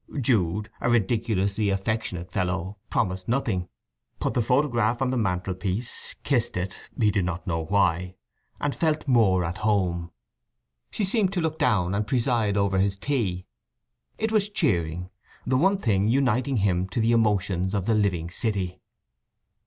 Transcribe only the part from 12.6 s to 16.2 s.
his tea. It was cheering—the one thing